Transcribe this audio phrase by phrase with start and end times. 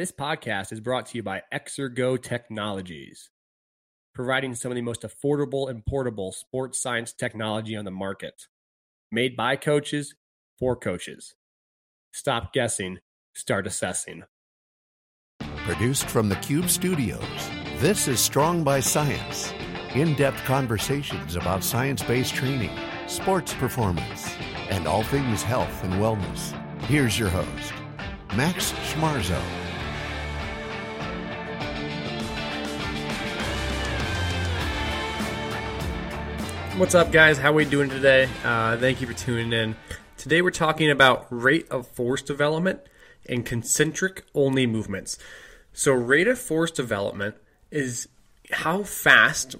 [0.00, 3.28] This podcast is brought to you by Exergo Technologies,
[4.14, 8.46] providing some of the most affordable and portable sports science technology on the market.
[9.12, 10.14] Made by coaches
[10.58, 11.34] for coaches.
[12.14, 13.00] Stop guessing,
[13.34, 14.22] start assessing.
[15.66, 19.52] Produced from the Cube Studios, this is Strong by Science.
[19.94, 22.74] In depth conversations about science based training,
[23.06, 24.34] sports performance,
[24.70, 26.58] and all things health and wellness.
[26.84, 27.74] Here's your host,
[28.34, 29.69] Max Schmarzo.
[36.80, 37.36] What's up, guys?
[37.36, 38.26] How are we doing today?
[38.42, 39.76] Uh, thank you for tuning in.
[40.16, 42.80] Today we're talking about rate of force development
[43.28, 45.18] and concentric only movements.
[45.74, 47.34] So, rate of force development
[47.70, 48.08] is
[48.50, 49.56] how fast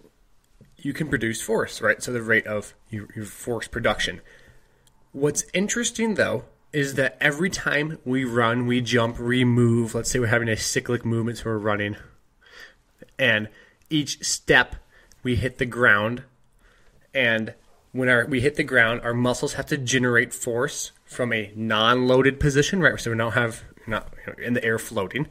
[0.79, 2.03] you can produce force, right?
[2.03, 4.23] So, the rate of your, your force production.
[5.13, 10.21] What's interesting though is that every time we run, we jump, we move, let's say
[10.21, 11.97] we're having a cyclic movement, so we're running,
[13.19, 13.51] and
[13.91, 14.77] each step
[15.23, 16.23] we hit the ground
[17.15, 17.55] and
[17.93, 22.39] when our we hit the ground, our muscles have to generate force from a non-loaded
[22.39, 22.99] position, right?
[23.01, 25.29] So we don't have not you know, in the air floating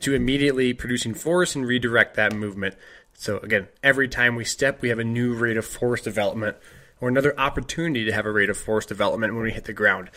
[0.00, 2.74] to immediately producing force and redirect that movement.
[3.14, 6.56] So again, every time we step, we have a new rate of force development
[7.00, 10.10] or another opportunity to have a rate of force development when we hit the ground.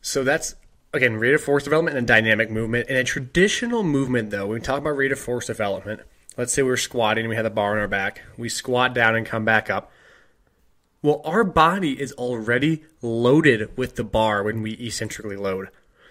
[0.00, 0.56] So that's
[0.92, 2.88] again rate of force development and dynamic movement.
[2.88, 6.00] In a traditional movement, though, when we talk about rate of force development,
[6.36, 9.16] let's say we're squatting and we have the bar on our back, we squat down
[9.16, 9.90] and come back up.
[11.02, 15.68] Well, our body is already loaded with the bar when we eccentrically load.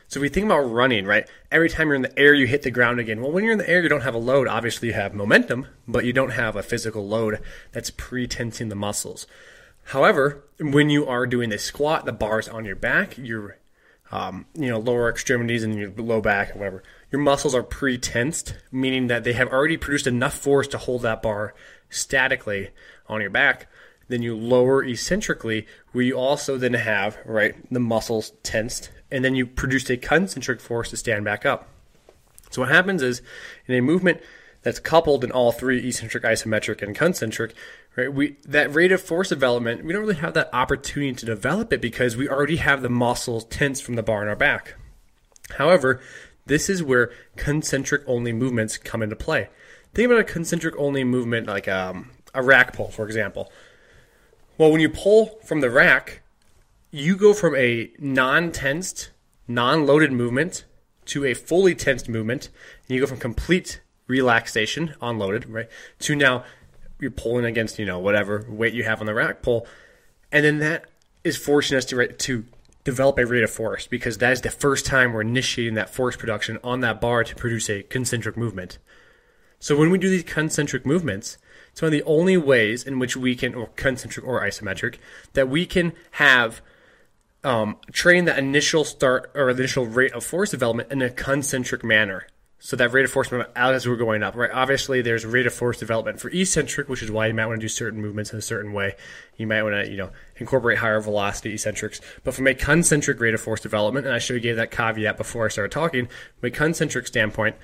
[0.07, 1.27] So if we think about running, right?
[1.51, 3.19] Every time you're in the air, you hit the ground again.
[3.19, 4.47] Well, when you're in the air, you don't have a load.
[4.47, 7.39] Obviously, you have momentum, but you don't have a physical load
[7.71, 9.25] that's pre-tensing the muscles.
[9.85, 13.57] However, when you are doing the squat, the bar's on your back, your
[14.11, 18.55] um, you know lower extremities and your low back, or whatever your muscles are pre-tensed,
[18.71, 21.53] meaning that they have already produced enough force to hold that bar
[21.87, 22.71] statically
[23.07, 23.67] on your back.
[24.07, 29.35] Then you lower eccentrically, where you also then have right the muscles tensed, and then
[29.35, 31.69] you produce a concentric force to stand back up.
[32.49, 33.21] So what happens is
[33.67, 34.19] in a movement
[34.63, 37.53] that's coupled in all three eccentric, isometric, and concentric,
[37.95, 38.11] right?
[38.11, 41.81] We that rate of force development, we don't really have that opportunity to develop it
[41.81, 44.73] because we already have the muscles tense from the bar in our back.
[45.57, 46.01] However,
[46.45, 49.49] this is where concentric only movements come into play.
[49.93, 53.51] Think about a concentric only movement like um, a rack pull, for example.
[54.57, 56.21] Well, when you pull from the rack,
[56.91, 59.11] you go from a non tensed,
[59.47, 60.65] non loaded movement
[61.05, 62.49] to a fully tensed movement,
[62.87, 66.43] and you go from complete relaxation, unloaded, right, to now
[66.99, 69.67] you're pulling against, you know, whatever weight you have on the rack pull.
[70.31, 70.85] And then that
[71.23, 72.45] is forcing us to, right, to
[72.83, 76.15] develop a rate of force because that is the first time we're initiating that force
[76.15, 78.77] production on that bar to produce a concentric movement.
[79.59, 81.37] So when we do these concentric movements,
[81.71, 84.97] it's one of the only ways in which we can, or concentric or isometric,
[85.33, 86.61] that we can have
[87.43, 92.27] um, train the initial start or initial rate of force development in a concentric manner.
[92.65, 94.49] So that rate of force as we're going up, right?
[94.49, 97.65] Obviously, there's rate of force development for eccentric, which is why you might want to
[97.65, 98.95] do certain movements in a certain way.
[99.35, 101.99] You might want to, you know, incorporate higher velocity eccentrics.
[102.23, 105.17] But from a concentric rate of force development, and I should have gave that caveat
[105.17, 106.07] before I started talking,
[106.39, 107.57] from a concentric standpoint,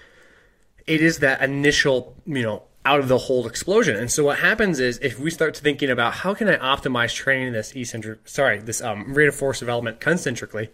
[0.86, 3.96] it is that initial, you know, out of the hold explosion.
[3.96, 7.54] And so what happens is if we start thinking about how can I optimize training
[7.54, 10.72] this eccentric, sorry, this um, rate of force development concentrically,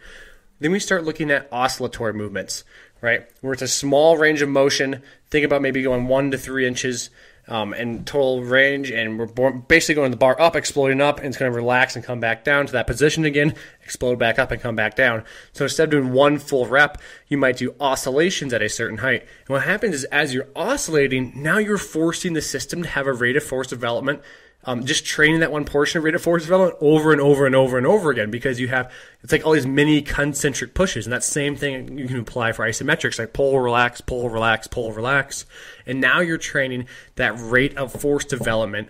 [0.60, 2.64] then we start looking at oscillatory movements,
[3.06, 3.30] right?
[3.42, 5.04] Where it's a small range of motion.
[5.30, 7.12] Think about maybe going one to three inches
[7.48, 11.38] um, in total range, and we're basically going the bar up, exploding up, and it's
[11.38, 14.60] going to relax and come back down to that position again, explode back up and
[14.60, 15.24] come back down.
[15.54, 19.22] So instead of doing one full rep, you might do oscillations at a certain height.
[19.22, 23.14] And what happens is as you're oscillating, now you're forcing the system to have a
[23.14, 24.22] rate of force development
[24.66, 27.56] um, just training that one portion of rate of force development over and over and
[27.56, 31.14] over and over again because you have it's like all these mini concentric pushes and
[31.14, 35.46] that same thing you can apply for isometrics like pull relax pull relax pull relax.
[35.86, 38.90] And now you're training that rate of force development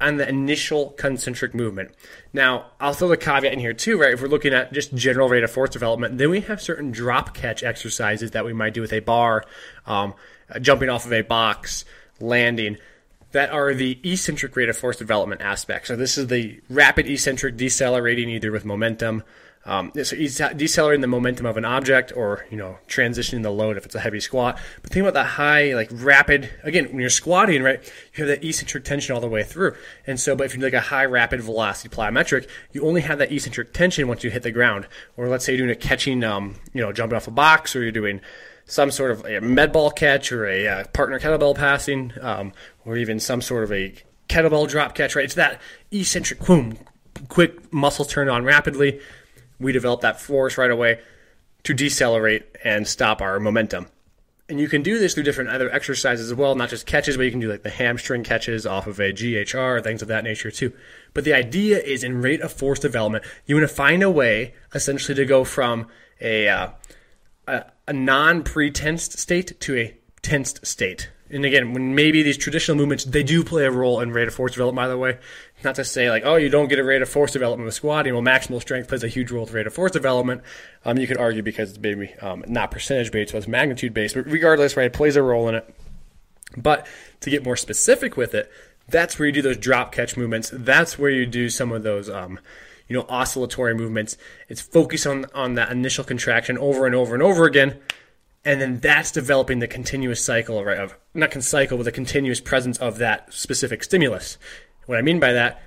[0.00, 1.92] on the initial concentric movement.
[2.32, 4.12] Now i'll throw the caveat in here too right?
[4.12, 7.34] If we're looking at just general rate of force development then we have certain drop
[7.34, 9.44] catch exercises that we might do with a bar
[9.86, 10.14] um,
[10.60, 11.84] jumping off of a box
[12.20, 12.78] landing
[13.36, 15.88] that are the eccentric rate of force development aspect.
[15.88, 19.24] So this is the rapid eccentric decelerating either with momentum,
[19.66, 23.84] um, so decelerating the momentum of an object or, you know, transitioning the load if
[23.84, 24.58] it's a heavy squat.
[24.80, 27.78] But think about that high, like rapid, again, when you're squatting, right,
[28.14, 29.74] you have that eccentric tension all the way through.
[30.06, 33.18] And so, but if you do like a high rapid velocity plyometric, you only have
[33.18, 34.86] that eccentric tension once you hit the ground.
[35.18, 37.82] Or let's say you're doing a catching, um, you know, jumping off a box or
[37.82, 38.22] you're doing,
[38.66, 42.52] some sort of a med ball catch or a uh, partner kettlebell passing, um,
[42.84, 43.94] or even some sort of a
[44.28, 45.24] kettlebell drop catch, right?
[45.24, 45.60] It's that
[45.90, 46.76] eccentric, boom,
[47.28, 49.00] quick muscle turn on rapidly.
[49.58, 51.00] We develop that force right away
[51.62, 53.86] to decelerate and stop our momentum.
[54.48, 57.24] And you can do this through different other exercises as well, not just catches, but
[57.24, 60.52] you can do like the hamstring catches off of a GHR, things of that nature
[60.52, 60.72] too.
[61.14, 64.54] But the idea is in rate of force development, you want to find a way
[64.72, 65.88] essentially to go from
[66.20, 66.68] a, uh,
[67.48, 71.10] a, a non pre-tensed state to a tensed state.
[71.28, 74.34] And again, when maybe these traditional movements, they do play a role in rate of
[74.34, 75.18] force development, by the way.
[75.64, 78.12] Not to say like, oh, you don't get a rate of force development with squatting.
[78.12, 80.42] Well, maximal strength plays a huge role with rate of force development.
[80.84, 84.14] Um, you could argue because it's maybe um, not percentage based, so it's magnitude based.
[84.14, 85.74] But regardless, right, it plays a role in it.
[86.56, 86.86] But
[87.20, 88.50] to get more specific with it,
[88.88, 90.50] that's where you do those drop catch movements.
[90.52, 92.38] That's where you do some of those, um,
[92.88, 94.16] you know, oscillatory movements.
[94.48, 97.80] It's focus on on that initial contraction over and over and over again
[98.46, 102.40] and then that's developing the continuous cycle right of not con cycle but the continuous
[102.40, 104.38] presence of that specific stimulus.
[104.86, 105.60] What i mean by that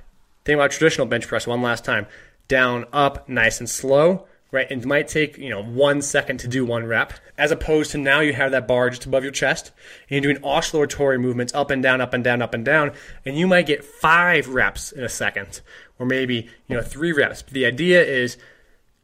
[0.46, 2.08] think about traditional bench press one last time.
[2.48, 4.72] Down up nice and slow right?
[4.72, 8.22] It might take you know one second to do one rep as opposed to now
[8.22, 9.72] you have that bar just above your chest
[10.10, 12.92] and you're doing oscillatory movements up and down up and down up and down
[13.26, 15.62] and you might get five reps in a second
[16.00, 18.38] or maybe you know three reps but the idea is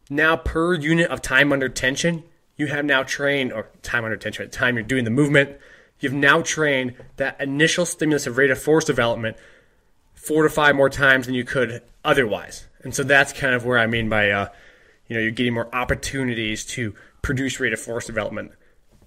[0.10, 2.24] now per unit of time under tension
[2.58, 5.58] you have now trained, or time under tension, at the time you're doing the movement,
[6.00, 9.38] you've now trained that initial stimulus of rate of force development
[10.14, 12.66] four to five more times than you could otherwise.
[12.84, 14.48] And so that's kind of where I mean by, uh,
[15.08, 18.52] you know, you're getting more opportunities to produce rate of force development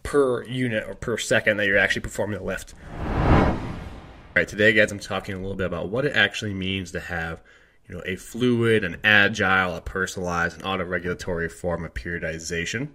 [0.02, 2.75] per unit or per second that you're actually performing the lift.
[3.00, 7.00] All right, today, guys, I'm talking a little bit about what it actually means to
[7.00, 7.40] have,
[7.88, 12.88] you know, a fluid, an agile, a personalized, and auto-regulatory form of periodization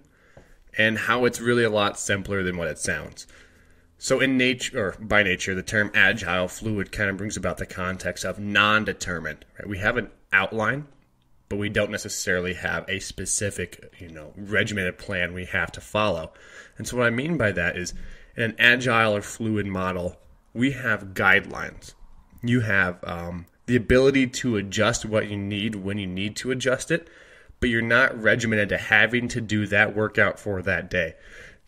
[0.77, 3.27] and how it's really a lot simpler than what it sounds.
[3.97, 7.65] So, in nature, or by nature, the term agile fluid kind of brings about the
[7.65, 9.45] context of non determined.
[9.57, 9.69] Right?
[9.69, 10.87] We have an outline,
[11.47, 16.33] but we don't necessarily have a specific, you know, regimented plan we have to follow.
[16.77, 17.93] And so, what I mean by that is
[18.35, 20.17] in an agile or fluid model,
[20.53, 21.93] we have guidelines.
[22.41, 26.91] You have um, the ability to adjust what you need when you need to adjust
[26.91, 27.07] it,
[27.59, 31.15] but you're not regimented to having to do that workout for that day.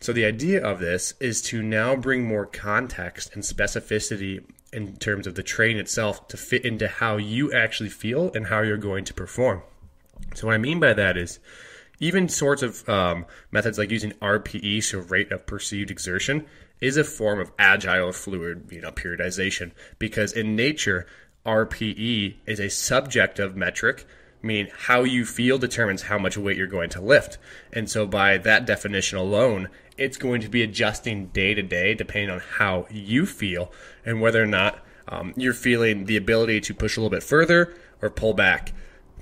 [0.00, 5.26] So the idea of this is to now bring more context and specificity in terms
[5.26, 9.04] of the train itself to fit into how you actually feel and how you're going
[9.04, 9.62] to perform.
[10.34, 11.38] So what I mean by that is
[11.98, 16.44] even sorts of um, methods like using RPE, so rate of perceived exertion,
[16.80, 21.06] is a form of agile fluid, you know, periodization because in nature,
[21.46, 24.06] RPE is a subjective metric
[24.42, 27.38] mean how you feel determines how much weight you're going to lift.
[27.72, 32.30] And so, by that definition alone, it's going to be adjusting day to day depending
[32.30, 33.72] on how you feel
[34.04, 37.74] and whether or not um, you're feeling the ability to push a little bit further
[38.02, 38.72] or pull back.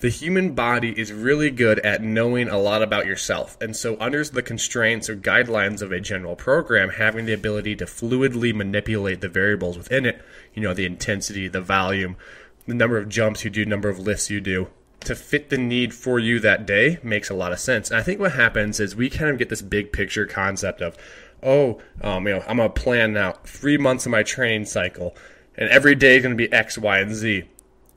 [0.05, 3.57] The human body is really good at knowing a lot about yourself.
[3.59, 7.87] And so, under the constraints or guidelines of a general program, having the ability to
[7.87, 10.23] fluidly manipulate the variables within it,
[10.53, 12.19] you know, the intensity, the volume,
[12.67, 14.69] the number of jumps you do, number of lifts you do,
[15.01, 17.91] to fit the need for you that day makes a lot of sense.
[17.91, 20.99] And I think what happens is we kind of get this big picture concept of,
[21.43, 25.17] oh, um, you know, I'm gonna plan out three months of my training cycle,
[25.57, 27.45] and every day is gonna be X, Y, and Z.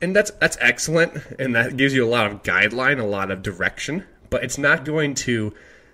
[0.02, 3.42] And that's that's excellent, and that gives you a lot of guideline, a lot of
[3.42, 4.04] direction.
[4.30, 5.54] But it's not going to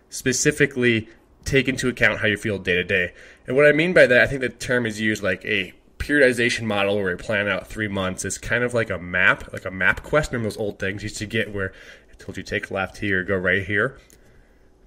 [0.10, 1.08] specifically
[1.46, 3.14] take into account how you feel day to day.
[3.48, 6.64] And what I mean by that, I think the term is used like a periodization
[6.64, 9.70] model where we plan out three months is kind of like a map, like a
[9.70, 10.32] MapQuest.
[10.32, 11.74] Remember those old things used to get where
[12.12, 13.98] I told you take left here, go right here.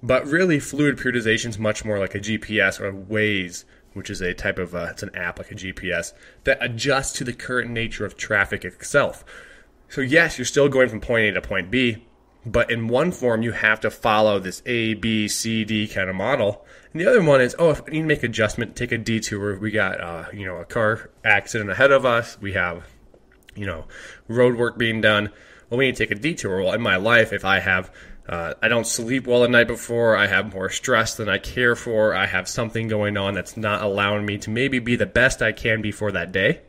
[0.03, 3.65] But really, fluid periodization is much more like a GPS or a Waze,
[3.97, 6.13] which is a type of uh, it's an app like a GPS
[6.45, 9.25] that adjusts to the current nature of traffic itself.
[9.89, 12.05] So yes, you're still going from point A to point B,
[12.45, 16.15] but in one form, you have to follow this A, B, C, D kind of
[16.15, 16.65] model.
[16.93, 19.59] And the other one is, oh, if we need to make adjustment, take a detour.
[19.59, 22.39] We got, uh, you know, a car accident ahead of us.
[22.41, 22.87] We have,
[23.55, 23.87] you know,
[24.29, 25.31] road work being done.
[25.71, 26.63] Well, we need to take a detour.
[26.63, 27.91] Well, in my life, if I have,
[28.29, 31.77] uh, I don't sleep well the night before, I have more stress than I care
[31.77, 35.43] for, I have something going on that's not allowing me to maybe be the best
[35.43, 36.63] I can be for that day.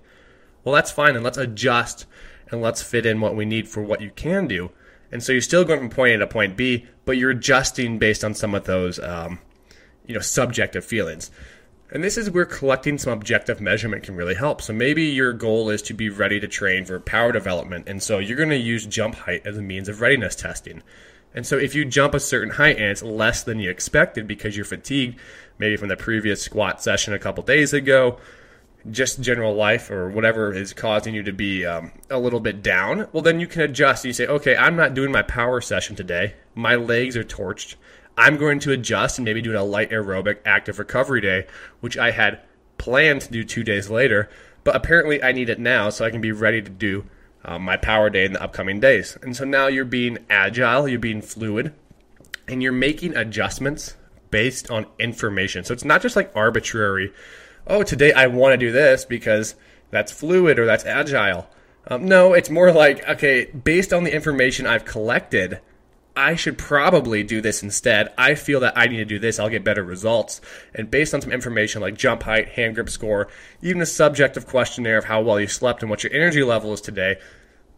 [0.63, 2.05] Well, that's fine, and let's adjust
[2.51, 4.71] and let's fit in what we need for what you can do.
[5.11, 8.23] And so you're still going from point A to point B, but you're adjusting based
[8.23, 9.39] on some of those, um,
[10.05, 11.31] you know, subjective feelings.
[11.89, 14.61] And this is where collecting some objective measurement can really help.
[14.61, 18.19] So maybe your goal is to be ready to train for power development, and so
[18.19, 20.83] you're going to use jump height as a means of readiness testing.
[21.33, 24.55] And so if you jump a certain height and it's less than you expected because
[24.55, 25.19] you're fatigued,
[25.59, 28.17] maybe from the previous squat session a couple days ago,
[28.89, 33.07] just general life or whatever is causing you to be um, a little bit down,
[33.11, 34.05] well, then you can adjust.
[34.05, 36.35] You say, okay, I'm not doing my power session today.
[36.55, 37.75] My legs are torched.
[38.17, 41.45] I'm going to adjust and maybe do a light aerobic active recovery day,
[41.81, 42.41] which I had
[42.77, 44.29] planned to do two days later,
[44.63, 47.05] but apparently I need it now so I can be ready to do
[47.47, 49.17] uh, my power day in the upcoming days.
[49.21, 51.73] And so now you're being agile, you're being fluid,
[52.47, 53.95] and you're making adjustments
[54.29, 55.63] based on information.
[55.63, 57.13] So it's not just like arbitrary,
[57.65, 59.55] oh, today I want to do this because
[59.89, 61.47] that's fluid or that's agile.
[61.87, 65.61] Um, no, it's more like, okay, based on the information I've collected,
[66.17, 68.11] I should probably do this instead.
[68.17, 69.39] I feel that I need to do this.
[69.39, 70.41] I'll get better results.
[70.73, 73.27] And based on some information like jump height, hand grip score,
[73.61, 76.81] even a subjective questionnaire of how well you slept and what your energy level is
[76.81, 77.17] today,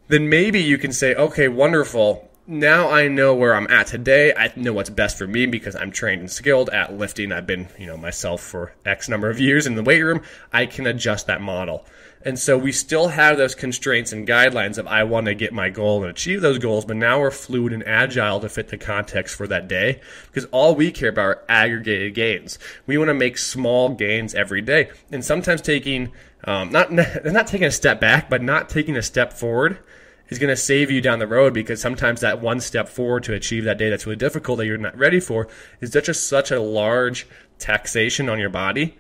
[0.08, 2.30] then maybe you can say, okay, wonderful.
[2.48, 4.34] Now I know where I'm at today.
[4.34, 7.32] I know what's best for me because I'm trained and skilled at lifting.
[7.32, 10.22] I've been, you know, myself for X number of years in the weight room.
[10.52, 11.86] I can adjust that model.
[12.26, 15.70] And so we still have those constraints and guidelines of I want to get my
[15.70, 19.36] goal and achieve those goals, but now we're fluid and agile to fit the context
[19.36, 22.60] for that day because all we care about are aggregated gains.
[22.86, 26.12] We want to make small gains every day, and sometimes taking
[26.44, 29.80] um, not not taking a step back, but not taking a step forward
[30.28, 33.34] is going to save you down the road because sometimes that one step forward to
[33.34, 35.48] achieve that day that's really difficult that you're not ready for
[35.82, 38.98] is such a such a large taxation on your body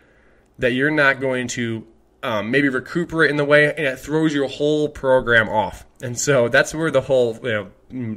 [0.57, 1.85] that you're not going to
[2.21, 5.85] um, maybe recuperate in the way, and it throws your whole program off.
[6.01, 7.71] And so that's where the whole you know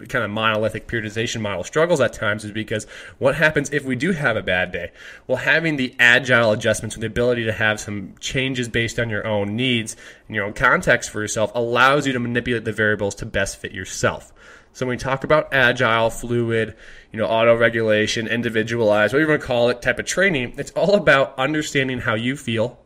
[0.07, 2.87] kind of monolithic periodization model struggles at times, is because
[3.19, 4.93] what happens if we do have a bad day?
[5.27, 9.27] Well, having the agile adjustments with the ability to have some changes based on your
[9.27, 13.27] own needs and your own context for yourself allows you to manipulate the variables to
[13.27, 14.33] best fit yourself.
[14.75, 16.75] So when we talk about agile, fluid,
[17.13, 20.71] you know, auto regulation, individualized, whatever you want to call it, type of training, it's
[20.71, 22.79] all about understanding how you feel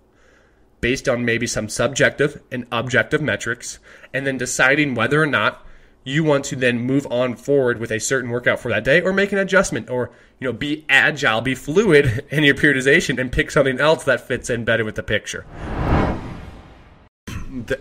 [0.80, 3.78] based on maybe some subjective and objective metrics,
[4.12, 5.66] and then deciding whether or not
[6.06, 9.12] you want to then move on forward with a certain workout for that day or
[9.12, 13.50] make an adjustment or you know be agile be fluid in your periodization and pick
[13.50, 15.44] something else that fits in better with the picture.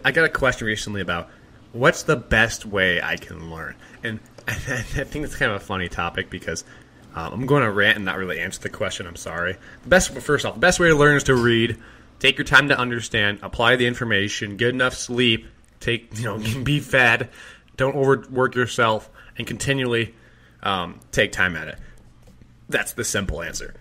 [0.03, 1.29] I got a question recently about
[1.71, 3.75] what's the best way i can learn?
[4.03, 6.63] And i think it's kind of a funny topic because
[7.15, 9.57] um, i'm going to rant and not really answer the question i'm sorry.
[9.83, 11.77] The best first off the best way to learn is to read
[12.25, 15.45] Take your time to understand, apply the information, get enough sleep,
[15.79, 17.29] take you know, be fed,
[17.77, 20.15] don't overwork yourself, and continually
[20.63, 21.77] um, take time at it.
[22.67, 23.75] That's the simple answer.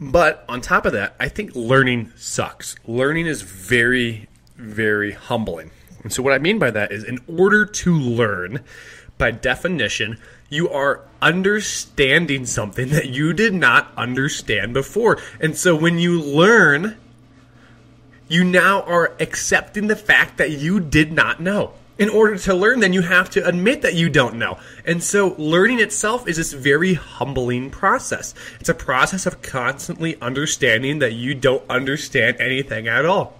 [0.00, 2.74] But on top of that, I think learning sucks.
[2.88, 5.70] Learning is very, very humbling.
[6.02, 8.64] And so, what I mean by that is, in order to learn,
[9.16, 10.18] by definition,
[10.50, 15.22] you are understanding something that you did not understand before.
[15.38, 16.96] And so, when you learn,
[18.28, 21.72] you now are accepting the fact that you did not know.
[21.96, 24.58] In order to learn, then you have to admit that you don't know.
[24.84, 28.34] And so learning itself is this very humbling process.
[28.58, 33.38] It's a process of constantly understanding that you don't understand anything at all.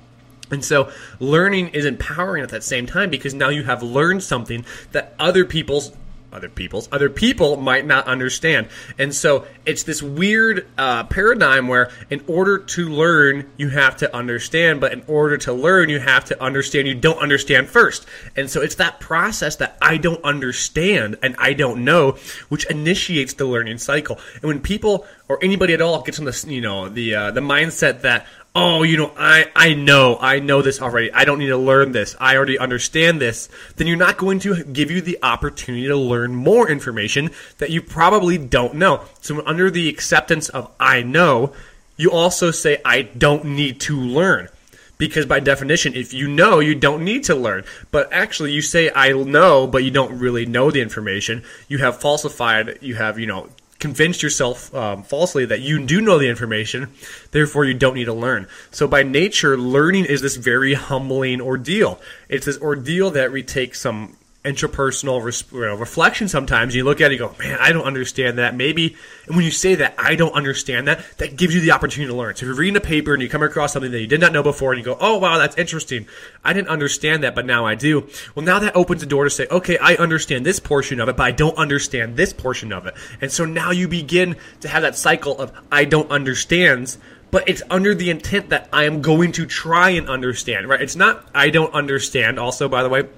[0.53, 4.65] And so learning is empowering at that same time because now you have learned something
[4.93, 5.91] that other people's
[6.35, 6.89] other people's.
[6.93, 8.69] Other people might not understand.
[8.99, 14.15] And so it's this weird uh, paradigm where in order to learn you have to
[14.15, 18.07] understand but in order to learn you have to understand you don't understand first.
[18.37, 22.13] And so it's that process that i don't understand and i don't know
[22.49, 24.19] which initiates the learning cycle.
[24.35, 27.41] And when people or anybody at all gets on the you know the uh, the
[27.41, 31.13] mindset that oh, you know, I, I know, I know this already.
[31.13, 32.15] I don't need to learn this.
[32.21, 33.49] I already understand this.
[33.77, 37.83] Then you're not going to give you the opportunity to learn more information that you
[37.83, 39.05] probably don't know.
[39.21, 41.53] So under the acceptance of I know,
[41.97, 44.49] you also say I don't need to learn.
[44.97, 47.65] Because by definition, if you know, you don't need to learn.
[47.91, 51.43] But actually, you say I know, but you don't really know the information.
[51.67, 53.49] You have falsified, you have, you know,
[53.85, 56.91] convinced yourself um, falsely that you do know the information,
[57.33, 58.49] therefore you don't need to learn.
[58.71, 62.01] So by nature, learning is this very humbling ordeal.
[62.31, 66.75] It's this ordeal that we take some interpersonal res- you know, reflection sometimes.
[66.75, 68.55] You look at it, you go, man, I don't understand that.
[68.55, 68.95] Maybe,
[69.27, 72.17] and when you say that, I don't understand that, that gives you the opportunity to
[72.17, 72.37] learn.
[72.37, 74.33] So if you're reading a paper and you come across something that you did not
[74.33, 76.07] know before and you go, oh, wow, that's interesting.
[76.45, 78.07] I didn't understand that, but now I do.
[78.35, 81.17] Well, now that opens the door to say, okay, I understand this portion of it,
[81.17, 82.95] but I don't understand this portion of it.
[83.23, 86.99] And so now you begin to have that cycle of I don't understands
[87.31, 90.81] but it's under the intent that I am going to try and understand, right?
[90.81, 93.09] It's not I don't understand, also, by the way,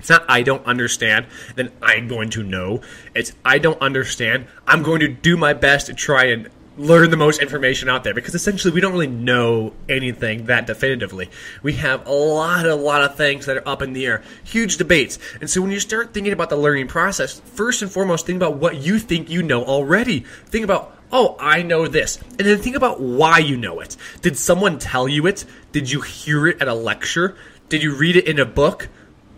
[0.00, 2.80] It's not I don't understand, then I'm going to know.
[3.14, 4.46] It's I don't understand.
[4.66, 8.14] I'm going to do my best to try and learn the most information out there
[8.14, 11.28] because essentially we don't really know anything that definitively.
[11.62, 14.78] We have a lot, a lot of things that are up in the air, huge
[14.78, 15.18] debates.
[15.40, 18.56] And so when you start thinking about the learning process, first and foremost, think about
[18.56, 20.20] what you think you know already.
[20.46, 22.18] Think about oh, I know this.
[22.38, 23.96] And then think about why you know it.
[24.22, 25.44] Did someone tell you it?
[25.72, 27.36] Did you hear it at a lecture?
[27.68, 28.88] Did you read it in a book?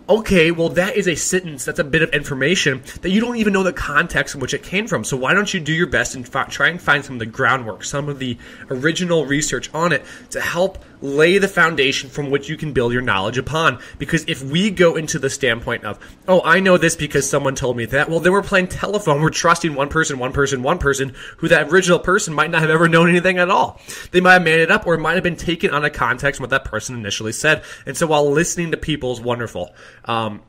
[0.07, 1.65] Okay, well, that is a sentence.
[1.65, 4.63] That's a bit of information that you don't even know the context in which it
[4.63, 5.03] came from.
[5.03, 7.25] So why don't you do your best and fi- try and find some of the
[7.25, 8.37] groundwork, some of the
[8.69, 13.01] original research on it to help lay the foundation from which you can build your
[13.01, 13.77] knowledge upon.
[13.99, 17.75] Because if we go into the standpoint of, oh, I know this because someone told
[17.75, 19.21] me that, well, then we're playing telephone.
[19.21, 22.69] We're trusting one person, one person, one person, who that original person might not have
[22.69, 23.81] ever known anything at all.
[24.11, 26.39] They might have made it up or it might have been taken out of context
[26.39, 27.63] what that person initially said.
[27.85, 30.41] And so while listening to people is wonderful, um,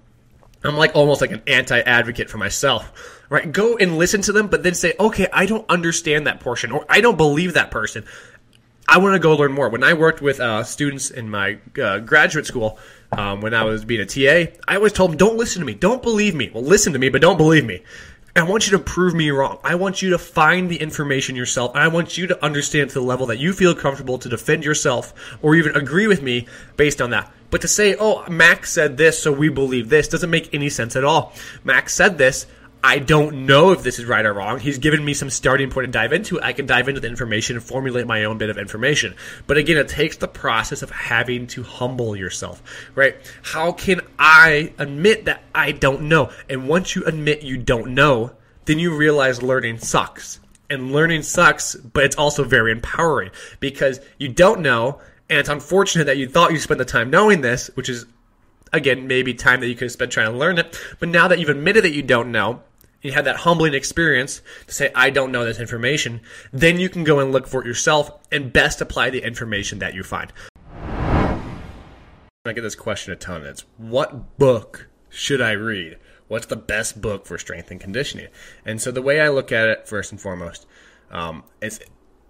[0.63, 3.51] I'm like almost like an anti-advocate for myself, right?
[3.51, 6.87] Go and listen to them, but then say, okay, I don't understand that portion, or
[6.89, 8.05] I don't believe that person.
[8.87, 9.69] I want to go learn more.
[9.69, 12.79] When I worked with uh, students in my uh, graduate school,
[13.13, 15.75] um, when I was being a TA, I always told them, don't listen to me,
[15.75, 16.51] don't believe me.
[16.53, 17.83] Well, listen to me, but don't believe me.
[18.37, 19.59] I want you to prove me wrong.
[19.63, 21.71] I want you to find the information yourself.
[21.77, 25.15] I want you to understand to the level that you feel comfortable to defend yourself
[25.41, 27.33] or even agree with me based on that.
[27.51, 30.97] But to say, oh, Max said this, so we believe this, doesn't make any sense
[30.97, 31.33] at all.
[31.63, 32.47] Max said this.
[32.87, 34.61] I don't know if this is right or wrong.
[34.61, 36.39] He's given me some starting point to dive into.
[36.43, 39.15] I can dive into the information and formulate my own bit of information.
[39.47, 42.63] But again, it takes the process of having to humble yourself,
[42.95, 43.17] right?
[43.43, 46.31] How can I admit that I don't know?
[46.51, 48.33] And once you admit you don't know,
[48.67, 50.39] then you realize learning sucks.
[50.69, 55.01] And learning sucks, but it's also very empowering because you don't know,
[55.31, 58.05] and it's unfortunate that you thought you spent the time knowing this, which is
[58.75, 60.79] again, maybe time that you could have spent trying to learn it.
[60.99, 62.61] But now that you've admitted that you don't know,
[63.05, 67.05] you have that humbling experience to say, I don't know this information, then you can
[67.05, 70.33] go and look for it yourself and best apply the information that you find.
[72.47, 73.45] I get this question a ton.
[73.45, 75.99] It's what book should I read?
[76.29, 78.29] What's the best book for strength and conditioning?
[78.65, 80.67] And so the way I look at it, first and foremost,
[81.11, 81.81] um, is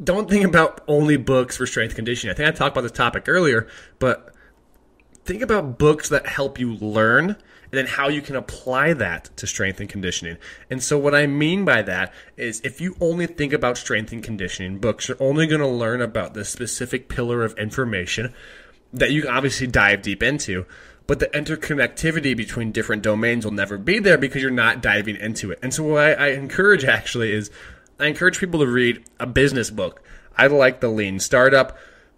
[0.03, 2.33] don't think about only books for strength conditioning.
[2.33, 3.69] I think I talked about this topic earlier,
[4.01, 4.34] but
[5.25, 7.37] think about books that help you learn
[7.75, 10.37] and then how you can apply that to strength and conditioning.
[10.71, 14.23] And so, what I mean by that is if you only think about strength and
[14.23, 18.33] conditioning books, you're only going to learn about the specific pillar of information
[18.93, 20.67] that you obviously dive deep into.
[21.07, 25.51] But the interconnectivity between different domains will never be there because you're not diving into
[25.51, 25.59] it.
[25.61, 27.51] And so, what I, I encourage actually is
[27.99, 30.03] I encourage people to read a business book.
[30.37, 31.77] I like the Lean Startup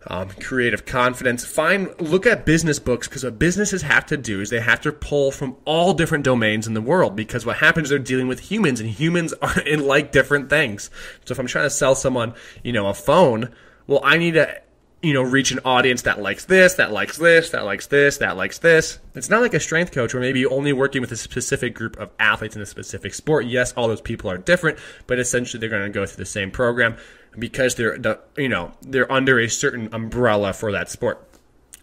[0.09, 1.45] um, creative confidence.
[1.45, 4.93] Find look at business books because what businesses have to do is they have to
[4.93, 8.41] pull from all different domains in the world because what happens is they're dealing with
[8.41, 10.91] humans and humans are in like different things.
[11.25, 13.53] So if I'm trying to sell someone, you know, a phone,
[13.87, 14.61] well, I need to
[15.03, 18.37] you know, reach an audience that likes this, that likes this, that likes this, that
[18.37, 18.99] likes this.
[19.15, 21.97] It's not like a strength coach where maybe you're only working with a specific group
[21.99, 23.47] of athletes in a specific sport.
[23.47, 26.51] Yes, all those people are different, but essentially they're going to go through the same
[26.51, 26.97] program
[27.39, 27.99] because they're
[28.37, 31.23] you know they're under a certain umbrella for that sport.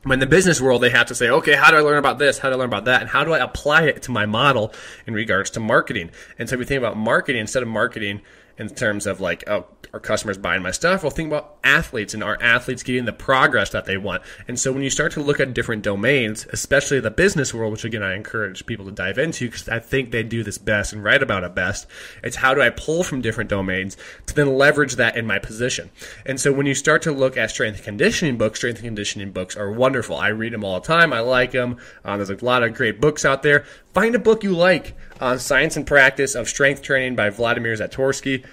[0.05, 2.37] in the business world, they have to say, okay, how do I learn about this?
[2.37, 3.01] How do I learn about that?
[3.01, 4.73] And how do I apply it to my model
[5.07, 6.11] in regards to marketing?
[6.37, 8.21] And so we think about marketing, instead of marketing
[8.57, 11.03] in terms of like, oh, our customers buying my stuff?
[11.03, 14.23] Well, think about athletes and our athletes getting the progress that they want.
[14.47, 17.85] And so when you start to look at different domains, especially the business world, which
[17.85, 21.03] again I encourage people to dive into because I think they do this best and
[21.03, 21.85] write about it best,
[22.23, 25.91] it's how do I pull from different domains to then leverage that in my position.
[26.25, 29.31] And so when you start to look at strength and conditioning books, strength and conditioning
[29.31, 30.15] books are wonderful.
[30.15, 31.13] I read them all the time.
[31.13, 31.77] I like them.
[32.03, 33.65] Um, there's a lot of great books out there.
[33.93, 38.43] Find a book you like on Science and Practice of Strength Training by Vladimir Zatsiorsky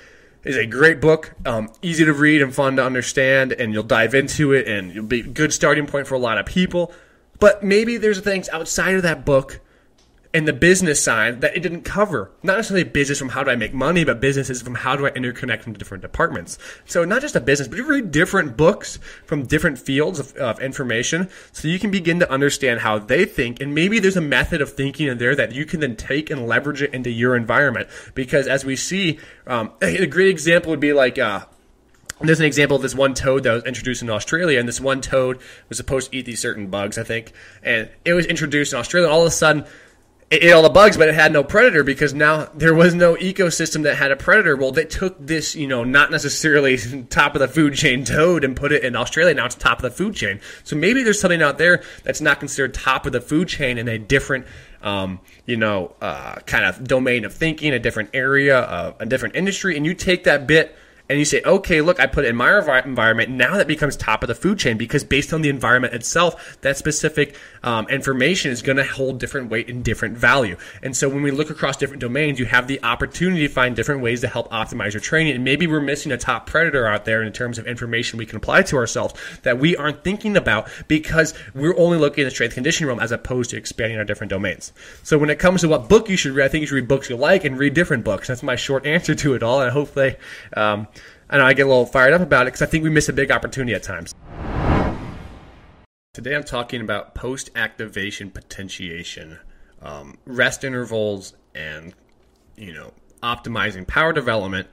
[0.45, 4.15] is a great book, um, easy to read and fun to understand, and you'll dive
[4.15, 6.93] into it, and you'll be a good starting point for a lot of people.
[7.39, 9.61] But maybe there's things outside of that book
[10.33, 12.31] and the business side that it didn't cover.
[12.43, 15.11] Not necessarily business from how do I make money, but businesses from how do I
[15.11, 16.57] interconnect into different departments.
[16.85, 20.61] So not just a business, but you read different books from different fields of, of,
[20.61, 23.61] information so you can begin to understand how they think.
[23.61, 26.47] And maybe there's a method of thinking in there that you can then take and
[26.47, 27.89] leverage it into your environment.
[28.15, 31.47] Because as we see, um, a great example would be like, uh,
[32.21, 35.01] there's an example of this one toad that was introduced in Australia, and this one
[35.01, 35.41] toad
[35.71, 39.09] was supposed to eat these certain bugs, I think, and it was introduced in Australia.
[39.09, 39.65] And all of a sudden,
[40.31, 43.17] it ate all the bugs, but it had no predator because now there was no
[43.17, 44.55] ecosystem that had a predator.
[44.55, 46.77] Well, they took this, you know, not necessarily
[47.11, 49.35] top of the food chain toad and put it in Australia.
[49.35, 50.41] Now it's top of the food chain.
[50.63, 53.89] So maybe there's something out there that's not considered top of the food chain in
[53.89, 54.47] a different,
[54.83, 59.35] um, you know, uh, kind of domain of thinking, a different area, uh, a different
[59.35, 60.77] industry, and you take that bit
[61.11, 63.31] and you say, okay, look, I put it in my environment.
[63.31, 66.77] Now that becomes top of the food chain because based on the environment itself, that
[66.77, 70.57] specific um, information is going to hold different weight and different value.
[70.85, 74.03] And so when we look across different domains, you have the opportunity to find different
[74.03, 75.35] ways to help optimize your training.
[75.35, 78.37] And maybe we're missing a top predator out there in terms of information we can
[78.37, 82.55] apply to ourselves that we aren't thinking about because we're only looking at the strength
[82.55, 84.73] conditioning realm as opposed to expanding our different domains.
[85.03, 86.87] So when it comes to what book you should read, I think you should read
[86.87, 88.29] books you like and read different books.
[88.29, 89.61] That's my short answer to it all.
[89.61, 90.15] And hopefully,
[90.57, 90.87] um,
[91.33, 93.09] I know I get a little fired up about it because I think we miss
[93.09, 94.17] a big opportunity at times.
[96.13, 99.39] Today I'm talking about post activation potentiation,
[99.81, 101.95] um, rest intervals, and
[102.57, 104.67] you know optimizing power development,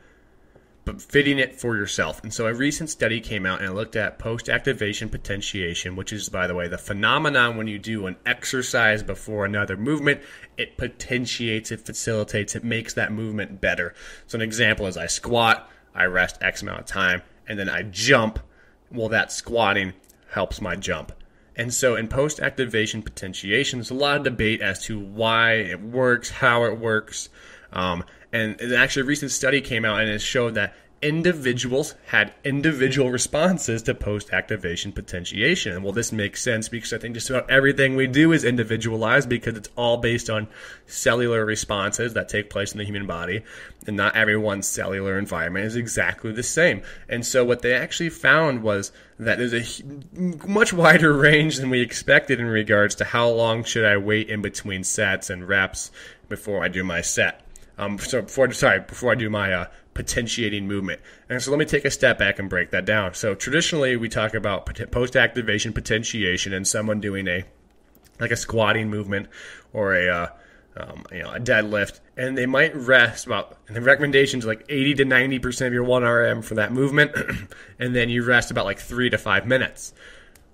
[0.84, 2.24] but fitting it for yourself.
[2.24, 6.28] And so a recent study came out and looked at post activation potentiation, which is
[6.28, 10.22] by the way the phenomenon when you do an exercise before another movement,
[10.58, 13.94] it potentiates, it facilitates, it makes that movement better.
[14.26, 17.84] So an example is I squat I rest X amount of time, and then I
[17.84, 18.40] jump.
[18.92, 19.94] Well, that squatting
[20.32, 21.12] helps my jump.
[21.56, 25.82] And so in post activation potentiation, there's a lot of debate as to why it
[25.82, 27.30] works, how it works.
[27.74, 33.12] Um, and actually, a recent study came out and it showed that individuals had individual
[33.12, 35.74] responses to post activation potentiation.
[35.74, 39.30] And well, this makes sense because I think just about everything we do is individualized
[39.30, 40.48] because it's all based on
[40.88, 43.44] cellular responses that take place in the human body.
[43.86, 46.82] And not everyone's cellular environment is exactly the same.
[47.08, 51.82] And so what they actually found was that there's a much wider range than we
[51.82, 55.92] expected in regards to how long should I wait in between sets and reps
[56.28, 57.44] before I do my set.
[57.78, 59.66] Um, so before, sorry, before I do my uh,
[59.98, 61.02] potentiating movement.
[61.28, 63.16] And so let me take a step back and break that down.
[63.16, 67.44] So traditionally, we talk about post activation potentiation and someone doing a
[68.20, 69.28] like a squatting movement
[69.74, 70.28] or a uh,
[70.78, 73.58] um, you know a deadlift, and they might rest about.
[73.68, 77.12] And the recommendations like 80 to 90 percent of your one RM for that movement,
[77.80, 79.94] and then you rest about like three to five minutes.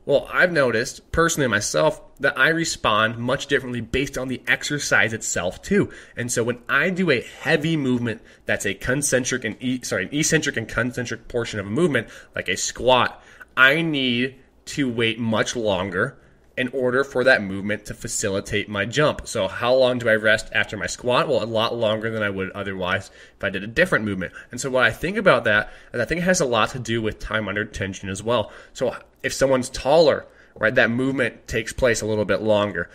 [0.06, 5.62] Well, I've noticed personally myself that I respond much differently based on the exercise itself
[5.62, 5.92] too.
[6.18, 10.13] And so when I do a heavy movement that's a concentric and e- sorry, an
[10.13, 13.24] eccentric and concentric portion of a movement, like a squat,
[13.56, 14.36] I need
[14.66, 16.18] to wait much longer
[16.56, 19.28] in order for that movement to facilitate my jump.
[19.28, 21.28] So how long do I rest after my squat?
[21.28, 24.34] Well, a lot longer than I would otherwise if I did a different movement.
[24.52, 26.80] And so what I think about that is I think it has a lot to
[26.80, 28.52] do with time under tension as well.
[28.74, 32.89] So if someone's taller, right, that movement takes place a little bit longer.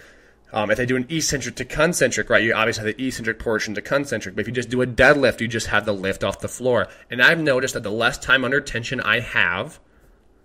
[0.52, 3.74] Um, if they do an eccentric to concentric, right, you obviously have the eccentric portion
[3.74, 4.34] to concentric.
[4.34, 6.88] But if you just do a deadlift, you just have the lift off the floor.
[7.10, 9.78] And I've noticed that the less time under tension I have,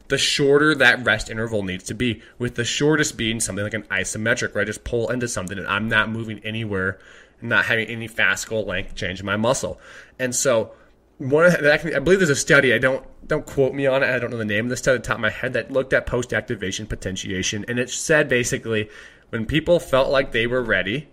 [0.07, 2.21] the shorter that rest interval needs to be.
[2.37, 5.67] With the shortest being something like an isometric, where I just pull into something and
[5.67, 6.99] I'm not moving anywhere,
[7.41, 9.79] not having any fascicle length change in my muscle.
[10.19, 10.73] And so
[11.17, 12.73] one I believe there's a study.
[12.73, 14.09] I don't don't quote me on it.
[14.09, 15.71] I don't know the name of the study at the top of my head that
[15.71, 18.89] looked at post activation potentiation, and it said basically
[19.29, 21.07] when people felt like they were ready,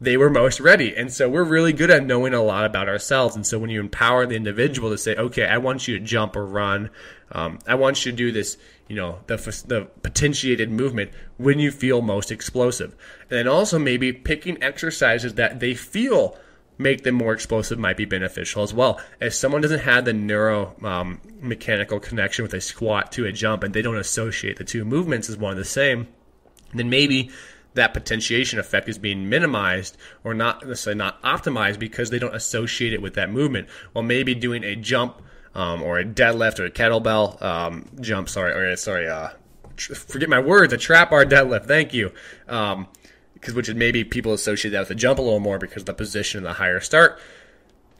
[0.00, 0.94] they were most ready.
[0.96, 3.36] And so we're really good at knowing a lot about ourselves.
[3.36, 6.36] And so when you empower the individual to say, okay, I want you to jump
[6.36, 6.90] or run,
[7.32, 8.56] um, I want you to do this,
[8.88, 12.94] you know, the, the potentiated movement when you feel most explosive.
[13.22, 16.36] And then also maybe picking exercises that they feel
[16.76, 19.00] make them more explosive might be beneficial as well.
[19.20, 23.62] If someone doesn't have the neuro um, mechanical connection with a squat to a jump
[23.62, 26.08] and they don't associate the two movements as one and the same,
[26.72, 27.30] then maybe
[27.74, 32.92] that potentiation effect is being minimized or not necessarily not optimized because they don't associate
[32.92, 33.68] it with that movement.
[33.92, 35.20] Well, maybe doing a jump
[35.54, 39.30] um, or a deadlift or a kettlebell um, jump, sorry, or sorry, uh,
[39.76, 41.66] forget my words, a trap bar deadlift.
[41.66, 42.12] Thank you.
[42.48, 42.88] Um,
[43.44, 45.92] because which is maybe people associate that with a jump a little more because the
[45.92, 47.18] position and the higher start.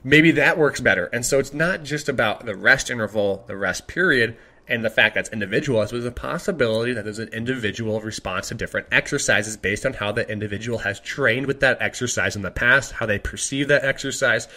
[0.03, 1.07] Maybe that works better.
[1.13, 5.15] And so it's not just about the rest interval, the rest period, and the fact
[5.15, 9.85] that that's individualized, there's a possibility that there's an individual response to different exercises based
[9.85, 13.69] on how the individual has trained with that exercise in the past, how they perceive
[13.69, 14.49] that exercise.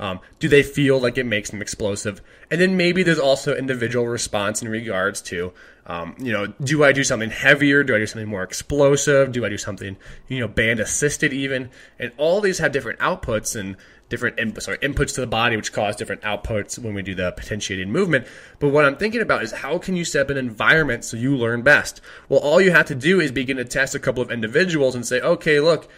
[0.00, 2.22] Um, do they feel like it makes them explosive?
[2.52, 5.52] And then maybe there's also individual response in regards to,
[5.86, 7.82] um, you know, do I do something heavier?
[7.82, 9.32] Do I do something more explosive?
[9.32, 9.96] Do I do something,
[10.28, 11.70] you know, band assisted even?
[11.98, 13.76] And all these have different outputs and
[14.08, 17.32] different in, sorry, inputs to the body, which cause different outputs when we do the
[17.32, 18.26] potentiating movement.
[18.58, 21.36] But what I'm thinking about is how can you set up an environment so you
[21.36, 22.00] learn best?
[22.28, 25.06] Well, all you have to do is begin to test a couple of individuals and
[25.06, 25.88] say, okay, look,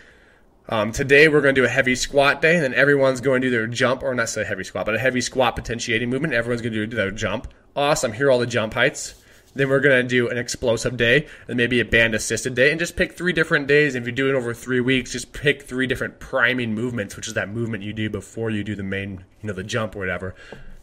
[0.68, 3.48] Um, today we're going to do a heavy squat day, and then everyone's going to
[3.48, 6.32] do their jump, or not say heavy squat, but a heavy squat potentiating movement.
[6.32, 7.48] Everyone's going to do their jump.
[7.74, 8.12] Awesome.
[8.12, 9.20] Here are all the jump heights.
[9.54, 12.78] Then we're going to do an explosive day and maybe a band assisted day and
[12.78, 13.94] just pick three different days.
[13.94, 17.48] If you're doing over three weeks, just pick three different priming movements, which is that
[17.48, 20.34] movement you do before you do the main, you know, the jump or whatever.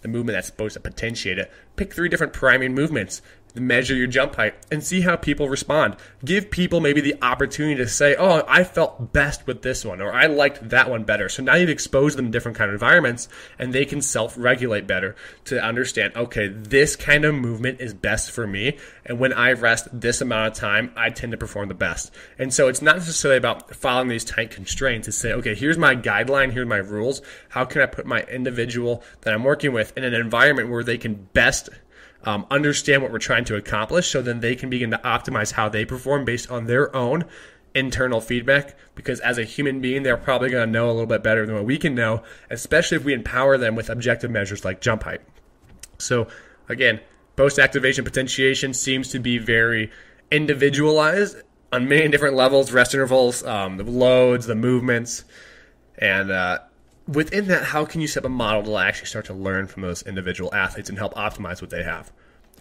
[0.02, 1.52] The movement that's supposed to potentiate it.
[1.76, 3.22] Pick three different priming movements
[3.56, 5.96] measure your jump height and see how people respond.
[6.24, 10.14] Give people maybe the opportunity to say, "Oh, I felt best with this one," or
[10.14, 13.28] "I liked that one better." So now you've exposed them to different kind of environments,
[13.58, 18.46] and they can self-regulate better to understand, "Okay, this kind of movement is best for
[18.46, 22.14] me, and when I rest this amount of time, I tend to perform the best."
[22.38, 25.08] And so it's not necessarily about following these tight constraints.
[25.08, 27.22] It's say, "Okay, here's my guideline, here's my rules.
[27.50, 30.98] How can I put my individual that I'm working with in an environment where they
[30.98, 31.70] can best
[32.24, 35.70] um, understand what we're trying to accomplish so then they can begin to optimize how
[35.70, 37.26] they perform based on their own
[37.76, 41.22] internal feedback because as a human being they're probably going to know a little bit
[41.22, 44.82] better than what we can know especially if we empower them with objective measures like
[44.82, 45.22] jump height.
[46.00, 46.28] So
[46.68, 47.00] again
[47.36, 49.92] post activation potentiation seems to be very
[50.32, 51.38] individualized
[51.72, 55.24] on many different levels rest intervals um, the loads the movements
[56.00, 56.60] and uh,
[57.08, 59.82] within that, how can you set up a model to actually start to learn from
[59.82, 62.12] those individual athletes and help optimize what they have?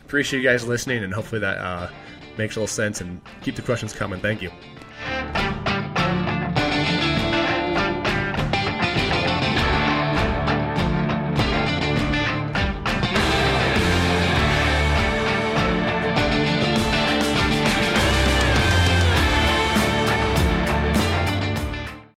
[0.05, 1.91] Appreciate you guys listening, and hopefully that uh,
[2.39, 3.01] makes a little sense.
[3.01, 4.21] And keep the questions coming.
[4.21, 4.51] Thank you.